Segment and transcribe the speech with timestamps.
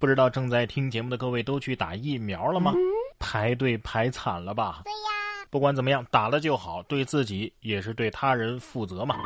[0.00, 2.72] 不知道正在听节目的各位都去打疫苗了吗？
[3.18, 4.80] 排队排惨了吧？
[4.84, 5.46] 对呀。
[5.50, 9.16] 不管怎么样，打了就好，对自己也是对他人负责嘛。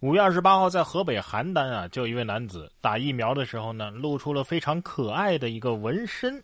[0.00, 6.42] 五月二十八号，在河北邯郸啊，就一位男子打疫苗的时候呢，露出了非常可爱的一个纹身。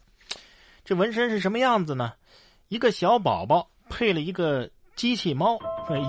[0.85, 2.13] 这纹身是什么样子呢？
[2.69, 5.59] 一个小宝宝配了一个机器猫，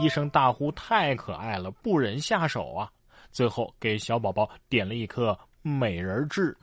[0.04, 2.92] 医生大呼太可爱了，不忍下手啊。
[3.32, 6.56] 最后给小宝宝点了一颗美人痣。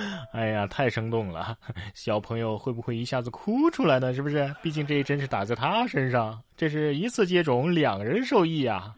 [0.32, 1.56] 哎呀，太生动了！
[1.94, 4.12] 小朋友会不会一下子哭出来呢？
[4.14, 4.54] 是不是？
[4.62, 8.94] 毕竟这一针是打在他身上，这是一次接种，两人受益啊！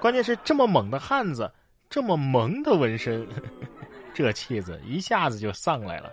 [0.00, 1.50] 关键是这么猛的汉子，
[1.88, 3.26] 这么萌的纹身，
[4.12, 6.10] 这气子一下子就上来了。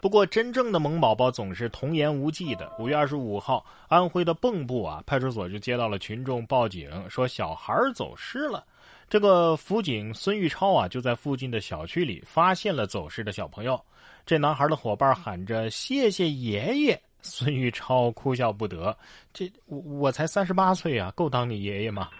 [0.00, 2.72] 不过，真正的萌宝宝总是童言无忌的。
[2.78, 8.64] 五月二十五号，安徽的蚌埠啊，派出所就接到了群众报警，说小孩走失了。
[9.08, 13.80] 这个辅警孙玉超啊，就在附近的小区里发现了走失的小朋友。
[14.26, 18.94] 这男孩的伙伴喊着“谢谢爷爷”，孙玉超哭笑不得
[19.32, 22.10] ：“这我我才三十八岁啊，够当你爷爷吗？”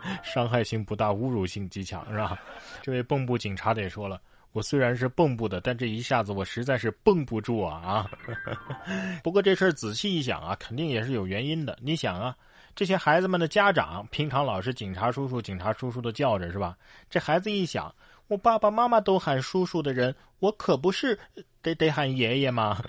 [0.24, 2.40] 伤害性不大，侮辱性极强，是吧？
[2.80, 4.18] 这位蚌埠警察得说了。
[4.52, 8.10] 我虽然是蚌埠的，但这一下子我实在是绷不住啊啊！
[9.22, 11.78] 不过这事儿仔细一想啊，肯定也是有原因的。
[11.80, 12.34] 你想啊，
[12.74, 16.76] 这些孩子们的家长平常老是警察叔叔、警察叔叔的叫着是吧？
[17.10, 17.94] 这孩子一想，
[18.28, 21.18] 我爸爸妈妈都喊叔叔的人，我可不是
[21.60, 22.82] 得得喊爷爷吗？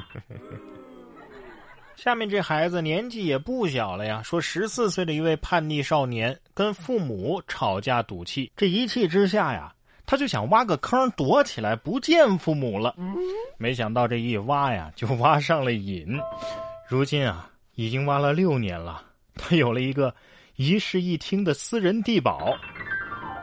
[1.98, 9.72] 下面这孩子年纪也不小了呀，说十四岁的一位叛逆少年跟父母吵架赌气，这一气之下呀。
[10.04, 12.96] 他就想挖个坑躲起来，不见父母了。
[13.58, 16.20] 没想到这一挖呀，就挖上了瘾。
[16.88, 19.02] 如今啊，已经挖了六年了。
[19.36, 20.14] 他有了一个
[20.56, 22.56] 一室一厅的私人地堡。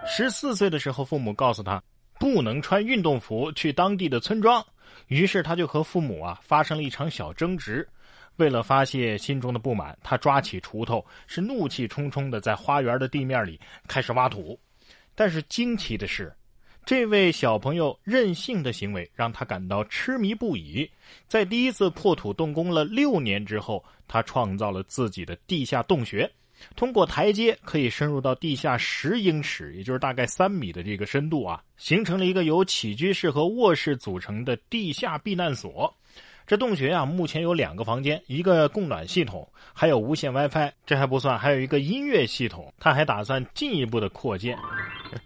[0.06, 1.82] 十四岁的时候，父母告诉他
[2.18, 4.64] 不能穿运动服去当地的村庄，
[5.08, 7.86] 于是他就和父母啊发生了一场小争执。
[8.36, 14.58] 为了发泄心中的不满，他抓起锄头，是怒气冲冲的在花园的地面里开始挖土。
[15.14, 16.32] 但是惊奇的是。
[16.88, 20.90] 这位小朋友任性的行为让他感到痴迷不已。
[21.26, 26.26] 在第一次破土动工了六年之后，他创造了自己的地下洞穴，
[26.76, 35.94] 通过台阶可以深入到地下十英尺，也就是大概三米的这个深度啊，形成了一个由起居室和卧室组成的地下避难所。
[36.48, 40.72] 这洞穴啊，目前有两个房间，一个供暖系统，还有无线 WiFi。
[40.86, 42.72] 这还不算，还有一个音乐系统。
[42.80, 44.56] 他还打算进一步的扩建。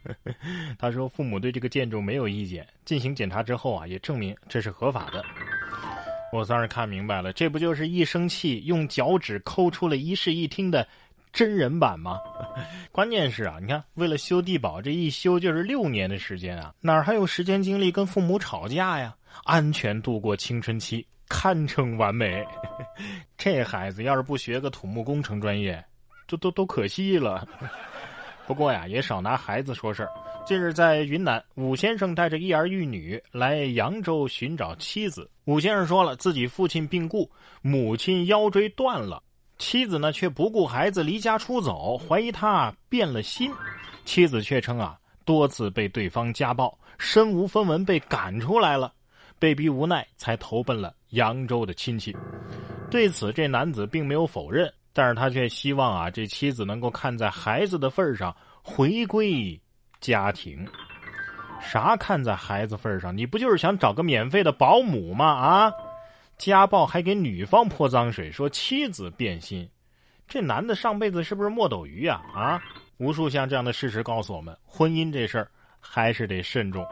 [0.77, 5.25] 他说：“父母对这个建筑没有意见，进行检查之后啊，也证明这是合法的。”
[6.34, 10.84] 我算是看明白了，这不就是一生气用脚趾抠出了一室一厅的
[11.32, 12.20] 真人版吗？
[12.93, 19.15] 关键是啊，你看，为了修地堡，这一修就是六年的时间啊，哪还有时间精力跟父母吵架呀？
[19.44, 21.06] 安全度过青春期。
[21.28, 22.47] 堪称完美，
[23.38, 25.82] 这孩子要是不学个土木工程专业，
[26.26, 27.48] 都都都可惜了。
[28.47, 30.10] 不过呀，也少拿孩子说事儿。
[30.44, 35.31] 近日在云南，武先生带着一儿一女来扬州寻找妻子。
[35.44, 37.31] 武先生说了，自己父亲病故，
[37.62, 39.22] 母亲腰椎断了，
[39.62, 43.48] 妻子呢却不顾孩子离家出走，怀疑他变了心。
[44.04, 48.92] 妻子却称啊，多次被对方家暴，身无分文被赶出来了。
[49.38, 52.12] 被逼无奈，才投奔了扬州的亲戚。
[52.90, 58.34] 对此，这男子并没有否认，但是他却希望啊，这妻子能够看在孩子的份上
[58.64, 59.58] 回归
[60.00, 60.66] 家庭。
[61.60, 63.16] 啥看在孩子份上？
[63.16, 65.24] 你不就是想找个免费的保姆吗？
[65.24, 65.72] 啊，
[66.38, 69.69] 家暴还给女方泼脏水，说妻子变心，
[70.26, 72.20] 这男的上辈子是不是墨斗鱼呀？
[72.34, 72.62] 啊，
[72.97, 76.84] 无数像这样的事实告诉我们，婚姻这事儿还是得慎重。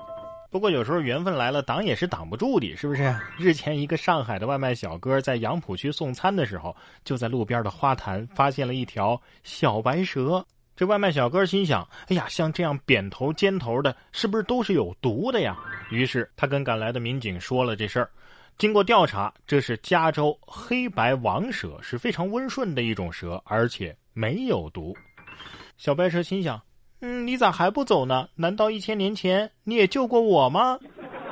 [0.51, 3.15] 不过有时候缘分来了，挡也是挡不住的，是不是？
[3.39, 10.45] 日前，一个上海的外卖小哥在杨浦区送餐的时候，就在路边的花坛发现了一条小白蛇。
[10.75, 15.57] 这外卖小哥心想：“哎呀，像这样扁头尖头的，是不是都是有毒的呀？”
[15.91, 18.11] 于是他跟赶来的民警说了这事儿。
[18.61, 24.95] 经过调查，这是加州黑白王蛇，是非常温顺的一种蛇，而且没有毒。
[25.79, 26.61] 小白蛇心想。
[27.01, 28.29] 嗯，你咋还不走呢？
[28.35, 30.79] 难道一千年前你也救过我吗？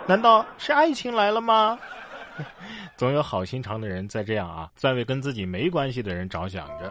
[0.07, 1.79] 难道是爱情来了吗？
[2.97, 6.91] 总有好心肠的人在这样啊，在为跟自己没关系的人着想着。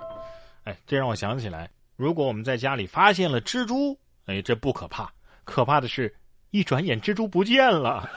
[0.65, 3.97] 哎，这让我想起来，如果我们在家里发现了蜘蛛，
[4.27, 5.11] 哎，这不可怕，
[5.45, 6.15] 可怕的是，
[6.51, 8.07] 一转眼蜘蛛不见了。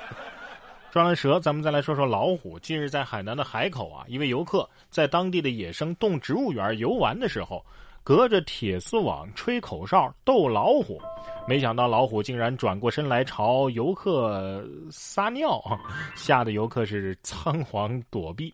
[0.92, 2.58] 说完蛇，咱们再来说说老虎。
[2.58, 7.64] 近日在海南的海口啊，一位游客在当地的野生动植物园游玩的时候。
[8.02, 11.00] 隔着铁丝网吹口哨逗老虎，
[11.46, 15.62] 没想到老虎竟然转过身来朝游客撒尿，
[16.16, 18.52] 吓得游客是仓皇躲避。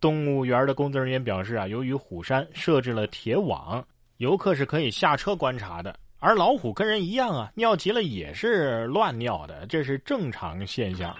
[0.00, 3.82] 动物园的工作人员表示啊，由于虎山设置了铁网，
[4.18, 5.98] 游客是可以下车观察的。
[6.20, 11.16] 而老虎跟人一样啊，尿急了也是乱尿的，这是正常现象。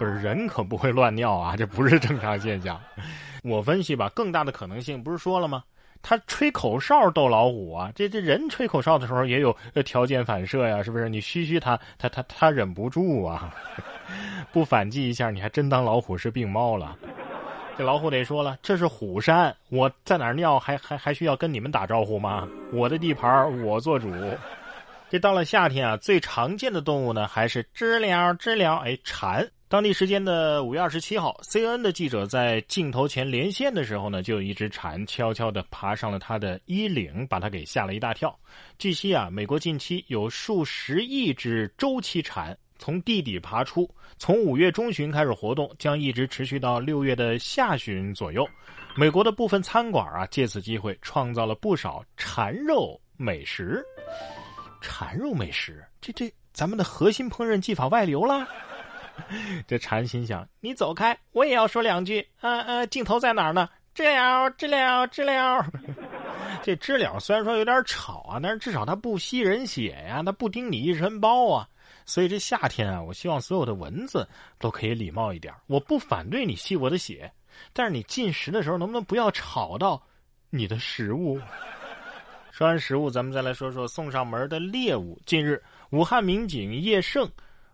[0.00, 2.80] 不是人可不会乱尿啊，这不是正常现象。
[3.42, 5.62] 我分析吧，更大的可能性不是说了吗？
[6.00, 9.54] 他吹口哨逗老虎啊，这这人吹口哨的时候也有
[9.84, 11.06] 条件反射呀，是不是？
[11.06, 13.54] 你嘘嘘他，他他他忍不住啊，
[14.50, 16.96] 不反击一下，你还真当老虎是病猫了。
[17.76, 22.48] 这老虎得说了，这是虎山，我在哪儿尿还还还需要跟你们打招呼吗？
[22.72, 24.10] 我的地盘我做主。
[25.10, 29.46] 这到了夏天啊，最常见的动物呢还是知了知了，哎，蝉。
[29.70, 38.36] 当地时间的五月二十七号，CNN 的记者在镜头前连线的时候呢，就有一只蝉悄悄地爬上了他的衣领，把他给吓了一大跳。
[38.80, 43.88] 据悉啊，美国近期有数十亿只周期蝉从地底爬出，
[44.18, 48.44] 从五月中旬开始活动，将一直持续到六月的下旬左右。
[48.96, 53.80] 美国的部分餐馆啊，借此机会创造了不少蝉肉美食。
[54.80, 58.48] 蝉肉美食，这这，咱们的核心烹饪技法外流了。
[59.66, 63.68] 这蝉心想：“你走开，我也要说两句。”啊啊，镜头在哪儿呢？
[63.92, 65.66] 知了，知了，知了。
[66.62, 71.68] 这知了虽然说有点吵啊，但是至少它不吸人血呀，它不叮你一身包啊。
[72.06, 74.26] 所以这夏天啊，我希望所有的蚊子
[74.58, 75.52] 都可以礼貌一点。
[75.66, 77.30] 我不反对你吸我的血，
[77.72, 80.00] 但是你进食的时候能不能不要吵到
[80.50, 81.40] 你的食物？
[82.52, 85.20] 说完食物，咱们再来说说送上门的猎物。
[85.24, 87.28] 近日，武汉民警叶胜。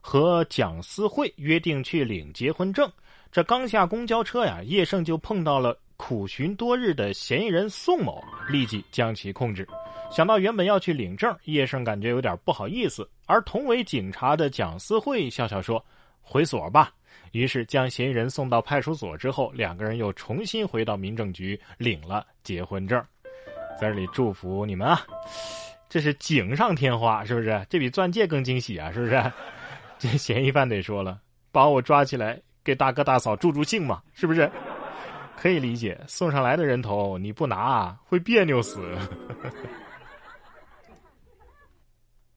[0.09, 2.89] 和蒋思慧约定去领结婚证，
[3.33, 9.67] 这刚下公交车呀，叶胜就碰到了苦寻多日的嫌疑人宋某，立即将其控制。
[10.09, 15.85] 想到原本要去领证，叶胜感觉有点不好意思，而同为警察的蒋思慧笑笑说
[16.23, 16.93] ：“回所吧。”
[17.33, 23.05] 于是将嫌疑人送到派出所之后，两个人又重新回到民政局领了结婚证。
[23.77, 25.05] 在这里祝福你们啊，
[25.89, 27.67] 这是锦上添花，是不是？
[27.69, 29.21] 这比钻戒更惊喜啊，是不是？
[29.99, 31.19] 这嫌疑犯得说了，
[31.51, 34.51] 把我抓起来，给大哥大嫂助助兴嘛，是不是？
[35.37, 38.81] 可以理解，送上来的人头你不拿会别扭死。